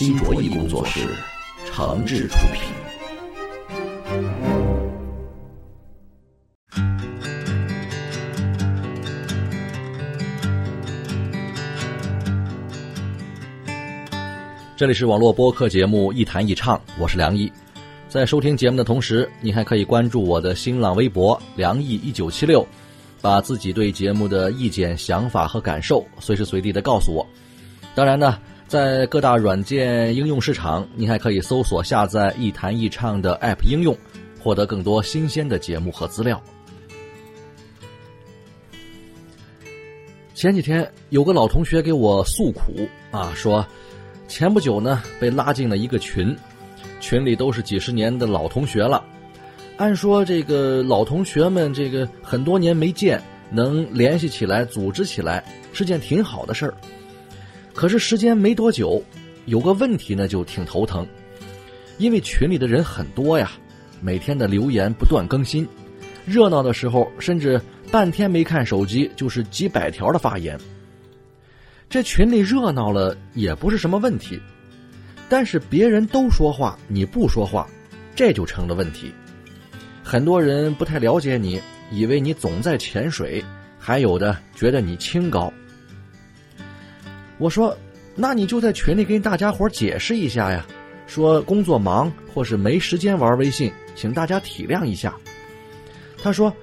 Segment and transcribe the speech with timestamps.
[0.00, 1.00] 新卓艺工作室
[1.66, 2.62] 诚挚出品。
[14.74, 17.52] 这里是网络播客节目《一谈一唱》，我是梁毅。
[18.08, 22.66] 在收听节目的同时，你还可以关注我的新浪微博“梁毅一九七六”，
[23.20, 27.26] 把自己对节目的意见、想法和感受随时随地的告诉我。
[27.94, 28.38] 当然呢，
[28.70, 33.98] 在各大软件应用市场，你还可以搜索下载“一谈一唱”的 App 应用，
[34.40, 36.40] 获得更多新鲜的节目和资料。
[40.36, 43.66] 前几天有个老同学给我诉苦啊，说。
[44.28, 46.36] 前不久呢，被拉进了一个群，
[47.00, 49.04] 群里都是几十年的老同学了。
[49.78, 56.74] 按说这个老同学们，这个很多年没见，能联系起来、组织起来，是件挺好的事儿。
[57.74, 59.02] 可是时间没多久，
[59.46, 61.06] 有个问题呢，就挺头疼。
[61.98, 63.52] 因为群里的人很多呀，
[64.00, 65.66] 每天的留言不断更新，
[66.26, 67.60] 热闹的时候甚至
[67.90, 70.58] 半天没看手机，就是几百条的发言。
[71.88, 74.40] 这群里热闹了也不是什么问题，
[75.28, 77.68] 但是别人都说话你不说话，
[78.14, 79.12] 这就成了问题。
[80.02, 81.60] 很多人不太了解你，
[81.90, 83.44] 以为你总在潜水，
[83.78, 85.52] 还有的觉得你清高。
[87.40, 87.76] 我说，
[88.14, 90.64] 那你就在群里跟大家伙解释一下呀，
[91.08, 95.16] 说工作忙或是没时间玩微信，请大家体谅一下。
[96.22, 96.54] 他说，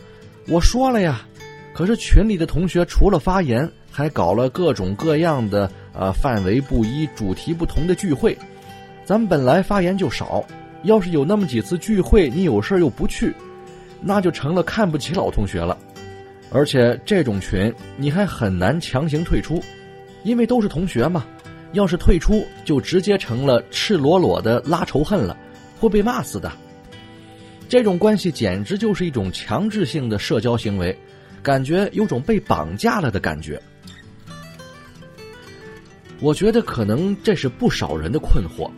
[0.47, 1.27] 我说了呀，
[1.73, 3.69] 可是群里的同学除了发言。
[3.89, 8.37] 还搞了各种各样的呃范围不一、主题不同的聚会，
[9.03, 10.45] 咱们本来发言就少，
[10.83, 13.33] 要是有那么几次聚会你有事又不去，
[13.99, 15.75] 那就成了看不起老同学了。
[16.51, 19.63] 而且这种群你还很难强行退出，
[20.27, 21.25] 因为都是同学嘛，
[21.71, 25.37] 要是退出就直接成了赤裸裸的拉仇恨了，
[25.79, 26.51] 会被骂死的。
[27.69, 30.93] 这种关系简直就是一种强制性的社交行为，
[31.41, 33.57] 感觉有种被绑架了的感觉。
[36.19, 38.69] 我觉得可能这是不少人的困惑。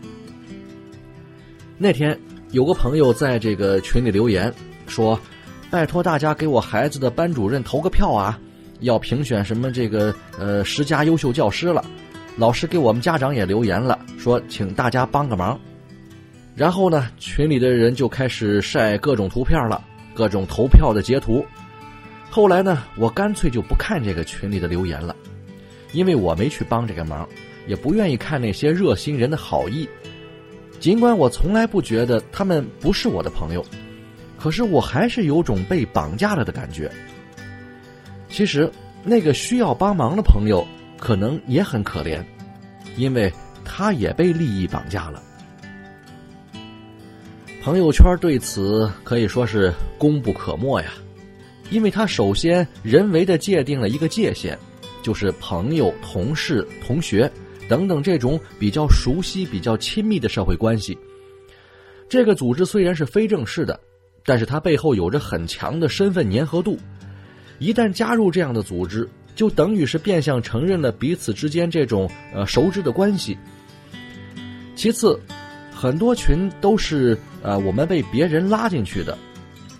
[1.80, 2.16] 那天
[2.52, 4.54] 有个朋友在这个群里留言
[4.86, 5.20] 说
[5.72, 8.40] ：“拜托大家给我孩子的班主任投个票啊，
[8.80, 11.84] 要评选什么这个呃十佳优秀教师了。”
[12.38, 15.60] 老师给我们家长也留言了，说请大家帮个忙。
[16.56, 21.46] 然后呢，群里的人就开始晒各种图片了，各种投票的截图。
[22.30, 25.14] 后来呢，我干脆就不看这个群里的留言了。
[25.92, 27.28] 因为我没去帮这个忙，
[27.68, 29.90] 也不愿意看那些热心人的好意。
[30.80, 33.66] 尽管我从来不觉得他们不是我的朋友，
[34.38, 36.90] 可是我还是有种被绑架了的感觉。
[38.40, 38.72] 其实，
[39.04, 40.66] 那个需要帮忙的朋友
[40.98, 42.24] 可能也很可怜，
[42.96, 43.30] 因为
[43.66, 45.22] 他也被利益绑架了。
[47.62, 50.94] 朋友圈对此可以说是功不可没呀，
[51.70, 54.58] 因为他首先人为的界定了一个界限。
[55.04, 57.30] 就是朋友、同事、同学
[57.68, 60.98] 等等这种比较熟悉、比较亲密的社会关系。
[62.08, 63.78] 这个组织虽然是非正式的，
[64.24, 66.78] 但是它背后有着很强的身份粘合度。
[67.60, 73.38] 一旦加入这样的组织，就等于是变相承认了彼此之间这种呃熟知的关系。
[74.76, 75.20] 其次，
[75.74, 79.18] 很多群都是呃我们被别人拉进去的。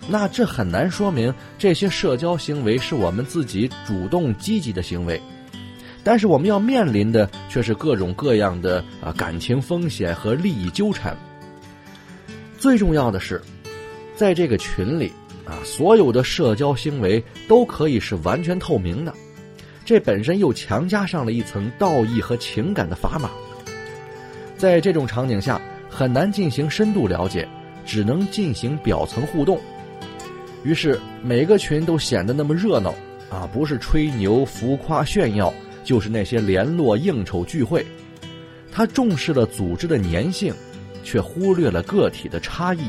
[0.08, 5.20] 那这很难说明这些社交行为是我们自己主动积极的行为，
[6.02, 11.16] 但是我们要面临的却是各种各样的啊感情风险和利益纠缠。
[12.58, 13.40] 最重要的是，
[14.16, 15.12] 在这个群里
[15.50, 19.12] 啊，所有的社交行为都可以是完全透明的，
[19.84, 23.28] 这本身又强加上了一层道义和情感的砝码。
[24.56, 25.60] 在这种场景下，
[25.90, 27.48] 很难进行深度了解，
[27.84, 29.60] 只能进行表层互动。
[30.62, 32.94] 于是每个群都显得那么热闹，
[33.28, 35.52] 啊，不是吹牛、浮夸、炫耀，
[35.82, 37.84] 就是那些联络、应酬、聚会。
[38.70, 40.54] 他重视了组织的粘性，
[41.02, 42.82] 却忽略了个体的差异。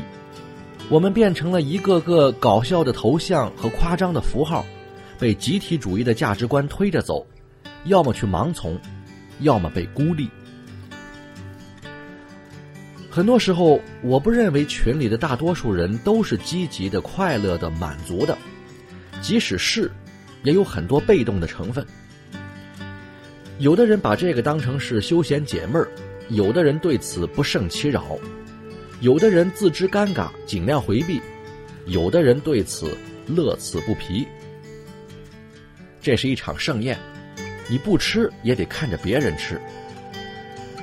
[0.88, 4.64] 我们变成了一个个搞笑的头像和夸张的符号，
[5.18, 7.26] 被集体主义的价值观推着走，
[7.84, 8.78] 要么去盲从，
[9.40, 10.28] 要么被孤立。
[13.10, 18.36] 很多时候，我不认为群里的大多数人都是积极的、快乐的、满足的，
[19.20, 19.90] 即使是，
[20.42, 21.86] 也有很多被动的成分。
[23.58, 25.88] 有的人把这个当成是休闲解闷儿，
[26.28, 28.18] 有的人对此不胜其扰，
[29.02, 31.20] 有的人自知尴尬，尽量回避，
[31.86, 32.96] 有的人对此
[33.26, 34.24] 乐此不疲。
[36.00, 36.96] 这是一场盛宴，
[37.68, 39.60] 你不吃也得看着别人吃。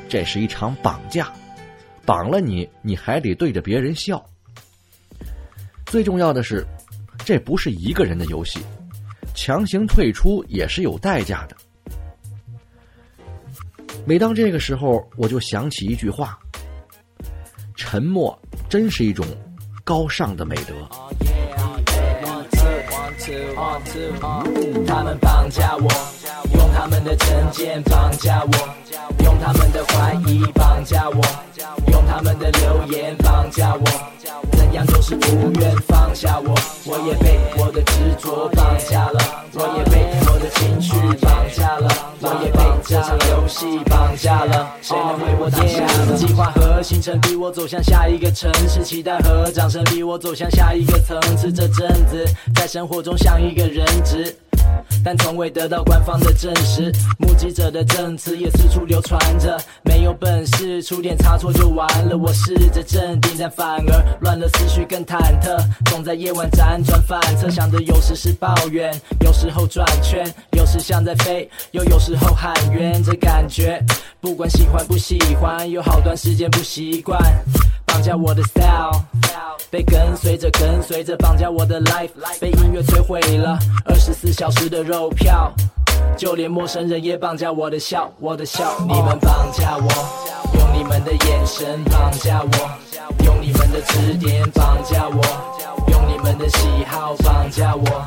[0.09, 1.31] 这是一场绑架。
[2.05, 4.21] 绑了你，你还得对着别人笑。
[5.85, 6.65] 最重要的是，
[7.23, 8.59] 这不是一个人的游戏，
[9.33, 11.55] 强行退出也是有代价的。
[14.05, 16.37] 每当这个时候，我就想起一句话：
[17.79, 18.37] 沉默
[18.67, 19.25] 真是一种
[19.85, 20.75] 高尚的美德。
[24.85, 25.89] 他们绑架我，
[26.79, 28.69] 他们的成见绑架我，
[29.25, 31.21] 用他们的怀疑绑架我。
[31.91, 33.85] 用他们的留言绑架我，
[34.53, 36.55] 怎样就是不愿放下我。
[36.85, 39.19] 我也被我的执着绑架了，
[39.55, 41.89] 我也被我的情绪绑架了，
[42.21, 44.71] 我也被这场游戏绑架了。
[44.81, 45.85] 谁能为我挡下？
[46.15, 51.51] 计划和行程逼我走向下一个城市，期待和掌声逼我走向下一个层次。
[51.51, 54.33] 这阵子在生活中像一个人质。
[55.03, 59.59] 但从未得到官方的证实，目击者的证词也四处流传着。
[59.83, 62.17] 没有本事出点差错就完了。
[62.17, 65.57] 我试着镇定，但反而乱了思绪，更忐忑。
[65.89, 73.01] 总在夜晚辗转反侧，想着有时是抱怨，有时候转圈，有时像在飞，又有时候喊冤。
[73.03, 73.83] 这感觉，
[74.19, 77.19] 不管喜欢不喜欢，有好段时间不习惯。
[77.99, 79.03] 绑架我的 style，
[79.69, 82.07] 被跟随着跟随着绑架我的 life，
[82.39, 85.51] 被音乐摧毁了二十四小时的肉票，
[86.15, 88.73] 就连陌生人也绑架我的笑，我的笑。
[88.87, 89.89] 你们绑架我，
[90.57, 95.21] 用你们的眼神绑架我，用你们的指点绑架我，
[95.91, 98.05] 用你们的喜好绑架我，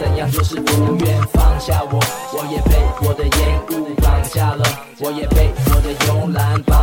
[0.00, 2.00] 怎样就是不愿放下我，
[2.32, 4.64] 我也被我的烟雾绑架了，
[5.00, 6.73] 我也被我的慵懒绑，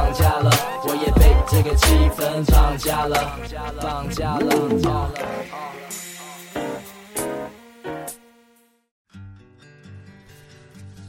[1.81, 1.87] 被。
[1.87, 3.39] 这个气氛绑架了，
[3.81, 5.11] 绑架了。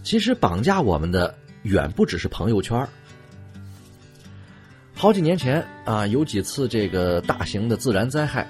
[0.03, 2.87] 其实绑架我们的远不只是朋友圈。
[4.95, 8.47] 好几年前啊，有几次这个大型的自然灾害，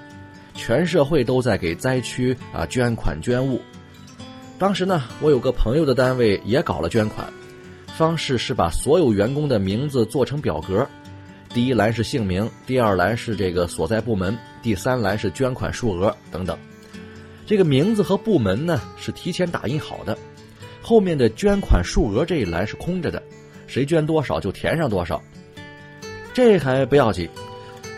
[0.53, 3.61] 全社会都在给灾区啊捐款捐物。
[4.59, 7.31] 当时呢，我有个朋友的单位也搞了捐款，
[7.87, 10.87] 方式是把所有员工的名字做成表格。
[11.53, 16.57] 第一栏是姓名，第二栏是这个所在部门，第三栏是捐款数额等等。
[17.45, 20.17] 这个名字和部门呢是提前打印好的，
[20.81, 23.21] 后面的捐款数额这一栏是空着的，
[23.67, 25.21] 谁捐多少就填上多少。
[26.33, 27.29] 这还不要紧，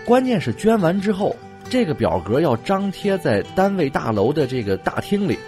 [0.06, 1.34] 关键是捐完之后，
[1.70, 5.40] 这个表格要张贴在单位大楼的这个大厅里，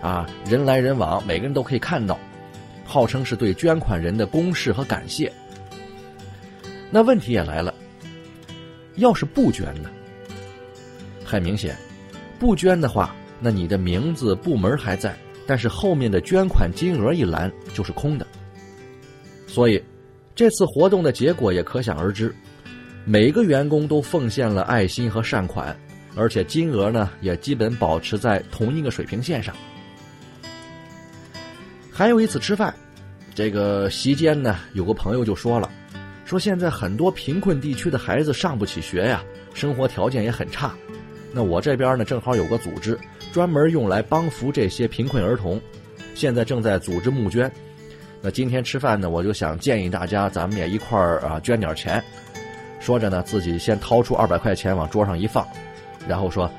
[0.00, 2.18] 啊，人来人往，每个人都可以看到，
[2.84, 5.32] 号称是对捐款人的公示和感谢。
[6.94, 7.74] 那问题也来了，
[8.96, 9.88] 要是不捐呢？
[11.24, 11.74] 很明显，
[12.38, 15.16] 不捐的话，那你的名字、部门还在，
[15.46, 18.26] 但是后面的捐款金额一栏就是空的。
[19.46, 19.82] 所以，
[20.34, 22.34] 这次活动的结果也可想而知，
[23.06, 25.74] 每个员工都奉献了爱心和善款，
[26.14, 29.56] 而且金额呢也基本保持在同一个水平线上。
[31.90, 32.74] 还有一次吃饭，
[33.34, 35.70] 这个席间呢，有个朋友就说了。
[36.32, 39.22] 说现在很多贫困地区的孩子上不起学呀，
[39.52, 40.72] 生活条件也很差。
[41.30, 42.98] 那我这边呢，正好有个组织，
[43.34, 45.60] 专门用来帮扶这些贫困儿童，
[46.14, 47.52] 现在正在组织募捐。
[48.22, 52.02] 那今天吃饭呢，我就想建议大家，咱们也一块儿啊捐点钱。
[52.80, 55.46] 说着呢，自己先掏出二百块钱往桌上一放，
[56.08, 56.50] 然后说：“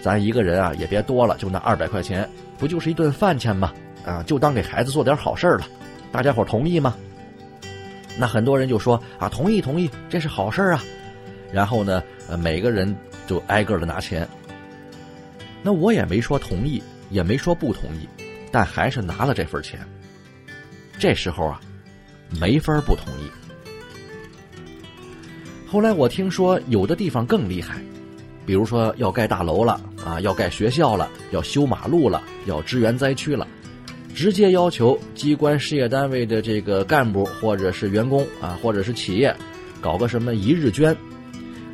[0.00, 3.74] 咱一个人啊也别多了，就那二百块钱，不就是一顿饭钱吗？
[4.06, 5.66] 啊，就当给孩子做点好事了。
[6.10, 6.96] 大家伙同意吗？”
[8.18, 10.82] 那很多人就说啊，同意同意，这是好事啊。
[11.52, 12.94] 然后呢，呃，每个人
[13.26, 14.28] 就挨个的拿钱。
[15.62, 18.08] 那我也没说同意，也没说不同意，
[18.50, 19.80] 但还是拿了这份钱。
[20.98, 21.60] 这时候啊，
[22.40, 23.30] 没法不同意。
[25.66, 27.76] 后来我听说有的地方更厉害，
[28.44, 33.46] 比如说要盖大楼了啊，要盖学校了，要修马路了，要支援灾区了。
[34.18, 39.32] 直接要求机关事业单位的这个干部或者是员工啊，或者是企业，
[39.80, 40.94] 搞个什么一日捐，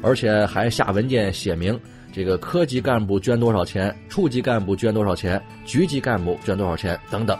[0.02, 1.80] 而且还下文件写明
[2.12, 7.34] 这个科级干部捐多少钱，处级干部捐多少钱，局级干部捐多少钱等等。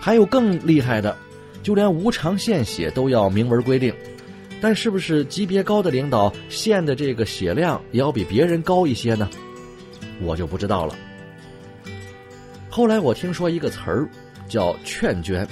[0.00, 1.16] 还有更厉害的，
[1.62, 3.94] 就连无偿献血都要明文规定，
[4.60, 9.30] 但是不是级别高的领导献的这个血量也要比别人高一些呢？
[10.20, 10.96] 我就不知道了。
[12.72, 14.08] 后来我听说一个词儿
[14.48, 15.46] 叫劝捐，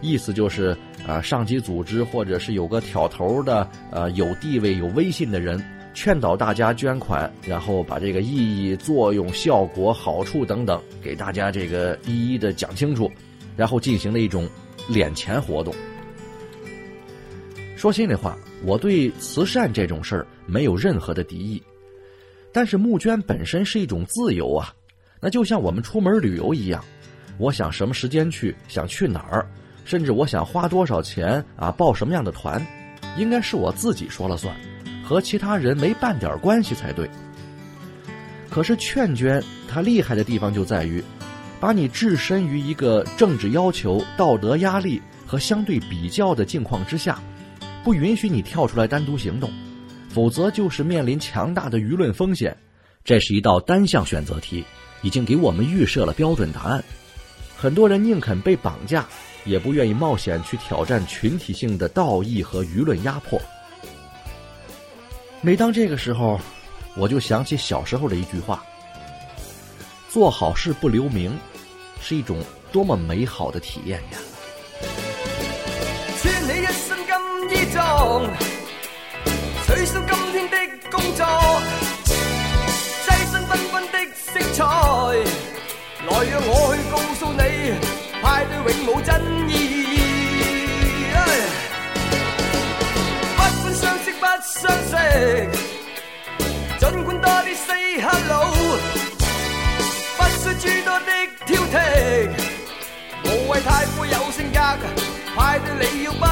[0.00, 5.60] 意思就是啊，上级组织或者是有个挑头的呃有地位有威信的人，
[5.94, 13.10] 劝导大家捐款，然后把这个意义、作用、效果、好处等等给大家这个一一的讲清楚，
[13.56, 14.48] 然后进行了一种
[14.88, 15.74] 敛钱活动。
[17.74, 21.60] 说心里话，我对慈善这种事儿没有任何的敌意，
[22.52, 24.72] 但是募捐本身是一种自由啊。
[25.20, 26.84] 那就像我们出门旅游一样，
[27.38, 29.46] 我想什么时间去，想去哪儿，
[29.84, 32.64] 甚至我想花多少钱啊，报什么样的团，
[33.16, 34.54] 应该是我自己说了算，
[35.04, 37.08] 和其他人没半点关系才对。
[38.48, 41.02] 可是劝捐，它厉害的地方就在于，
[41.60, 47.20] 把你置身于一个政治要求、道德压力和相对比较的境况之下，
[47.84, 49.50] 不允许你跳出来单独行动，
[50.08, 52.56] 否则就是面临强大的舆论风险。
[53.04, 54.64] 这是一道单项选择题。
[55.02, 56.82] 已经给我们预设了标准答案，
[57.56, 59.06] 很多人宁肯被绑架，
[59.44, 63.40] 也不愿意冒险去挑战群体性的道义和舆论压迫。
[65.40, 66.40] 每当这个时候，
[66.96, 68.64] 我就想起小时候的一句话
[70.10, 71.38] ：“做好事不留名，
[72.00, 74.18] 是一种多么美好的体验呀！”
[76.20, 78.28] 穿你一身金衣装，
[79.64, 80.56] 取消今天的
[80.90, 81.24] 工作。
[84.30, 84.64] 色彩，
[85.12, 87.42] 来让我去告诉你，
[88.22, 89.08] 派对永无真
[89.48, 89.52] 意。
[93.36, 94.92] 不管相识不相识，
[96.78, 98.36] 尽管多啲 say hello，
[100.16, 101.10] 不需诸多的
[101.46, 101.74] 挑剔，
[103.24, 104.56] 无谓太过有性格，
[105.34, 106.24] 派对你要不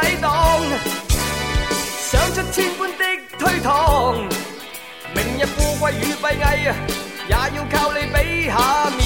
[0.00, 0.30] 抵挡？
[2.10, 3.04] 想出千般的
[3.38, 4.28] 推搪，
[5.14, 6.74] 明日富贵与闭翳，
[7.28, 8.54] 也要靠你比下
[8.96, 9.05] 面。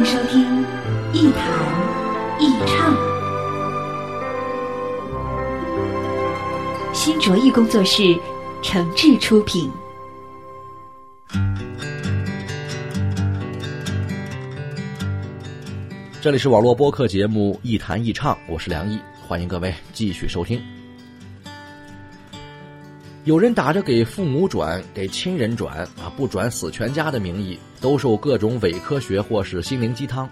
[0.00, 0.42] 欢迎收听
[1.12, 1.44] 《一谈
[2.40, 2.96] 一唱》，
[6.94, 8.18] 新卓艺工作室
[8.62, 9.70] 诚挚出品。
[16.22, 20.79] 这里是网络播客节目《一谈一唱》，我是梁毅，欢迎各位继续收听。
[23.30, 30.28] 有人打着给父母转、给亲人转啊，不转死全家的名义，兜售各种伪科学或是心灵鸡汤。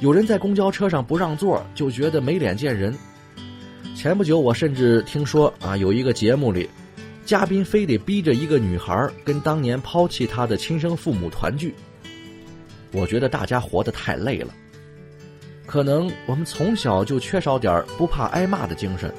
[0.00, 2.94] 有人在公交车上不让座，就觉得没脸见人。
[3.96, 6.68] 前不久，我甚至听说啊，有一个节目里，
[7.24, 11.74] 嘉宾非得逼着一个女孩跟当年抛弃她的亲生父母团聚。
[12.92, 14.52] 我觉得大家活得太累了。
[15.64, 19.10] 可能我们从小就缺少点不怕挨骂的精神，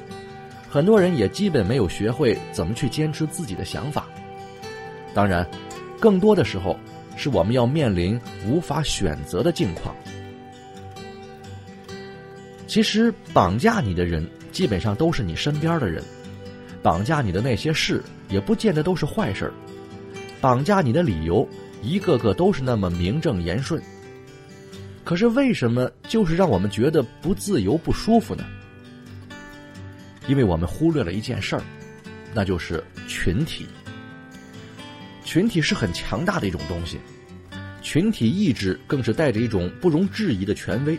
[0.76, 4.06] 很多人也基本没有学会怎么去坚持自己的想法。
[5.14, 5.48] 当然，
[5.98, 6.78] 更多的时候
[7.16, 9.96] 是我们要面临无法选择的境况。
[12.66, 16.04] 其实，绑架你的人基本上都是你身边的人，
[16.82, 19.54] 绑架你的那些事也不见得都是坏事儿，
[20.42, 21.48] 绑架你的理由
[21.80, 23.82] 一个个都是那么名正言顺。
[25.04, 28.44] 可是为什么就是让我们觉得不自由、不舒服呢？
[30.26, 31.62] 因为我们忽略了一件事儿，
[32.34, 33.66] 那就是群体。
[35.24, 36.98] 群体是很强大的一种东西，
[37.82, 40.98] 群体意志更是带着一种不容置疑的权威。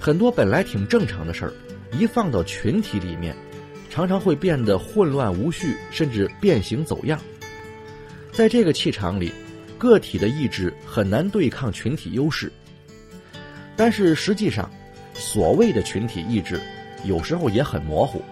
[0.00, 1.52] 很多本来挺正常的事儿，
[1.92, 3.36] 一放到群体里面，
[3.90, 7.20] 常常会变得混乱无序，甚至变形走样。
[8.32, 9.32] 在这个气场里，
[9.76, 12.52] 个体的意志很难对抗群体优势。
[13.76, 14.70] 但是实际上，
[15.14, 16.60] 所谓的群体意志，
[17.04, 18.22] 有时候也很模糊。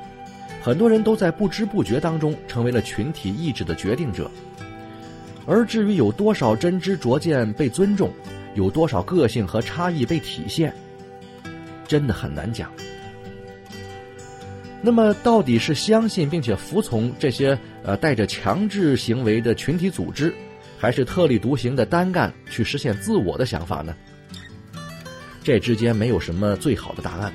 [0.63, 4.31] 很多人都在不知不觉当中成为了群体意志的决定者。
[5.47, 8.11] 而至于有多少真知灼见被尊重，
[8.55, 10.75] 有多少个性和差异被体现，
[11.87, 12.69] 真的很难讲。
[14.83, 20.35] 那么，到底是相信并且服从这些呃带着强制行为的群体组织，
[20.79, 23.95] 还是特立独行的单干去实现自我的想法呢？
[25.45, 27.33] 这之间没有什么最好的答案，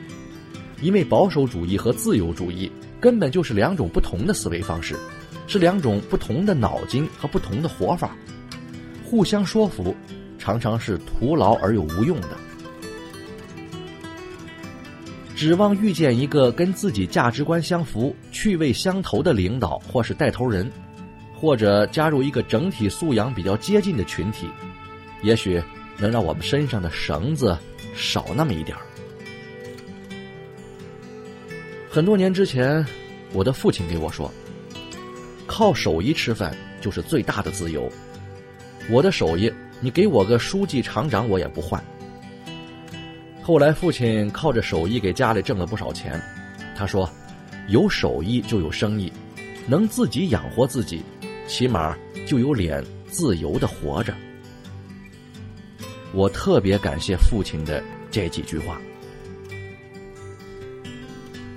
[0.81, 4.95] 因为保守主义和自由主义根本就是两种不同的思维方式，
[5.47, 8.15] 是两种不同的脑筋和不同的活法，
[9.05, 9.95] 互相说服
[10.37, 12.29] 常常是徒劳而又无用的。
[15.35, 20.71] 指望遇见一个跟自己价值观相符、趣味相投的领导或是带头人，
[21.35, 24.47] 或者加入一个整体素养比较接近的群体，
[25.23, 25.61] 也许
[25.97, 27.57] 能让我们身上的绳子。
[27.93, 28.81] 少那么一点儿。
[31.93, 32.85] 很多年之前，
[33.33, 34.31] 我的父亲给我说
[35.45, 37.91] ：“靠手艺吃饭就是最大的自由。”
[38.89, 39.51] 我的手艺，
[39.81, 41.83] 你给我个书记、厂长，我也不换。
[43.41, 46.17] 后来，父亲靠着手艺给家里挣了不少钱。
[46.77, 47.09] 他说
[47.67, 49.11] ：“有手艺就有生意，
[49.67, 51.01] 能自己养活自己，
[51.45, 51.93] 起码
[52.25, 54.13] 就有脸自由的活着。”
[56.15, 58.79] 我特别感谢父亲的这几句话。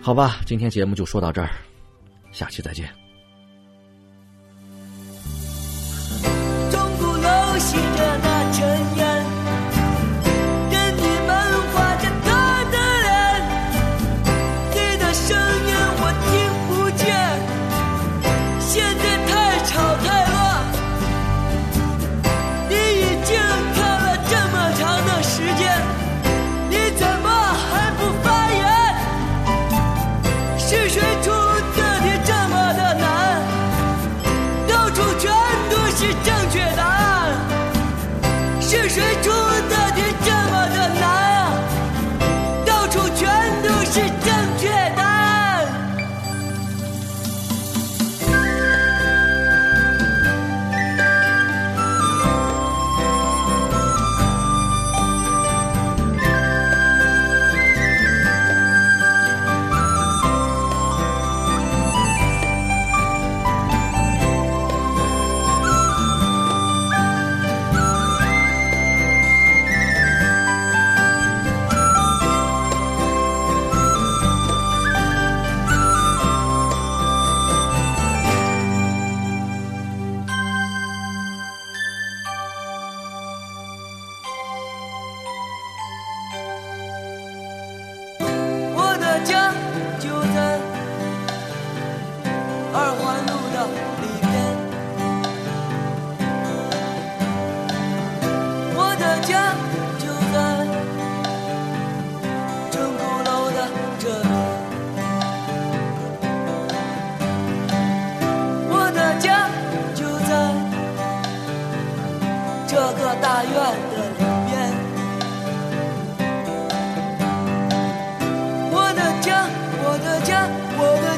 [0.05, 1.49] 好吧，今天节目就说到这儿，
[2.31, 2.87] 下期再见。
[6.71, 7.79] 钟鼓楼西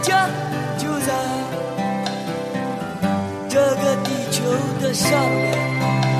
[0.01, 0.29] 家
[0.79, 1.13] 就在
[3.49, 4.43] 这个地球
[4.81, 6.16] 的上面。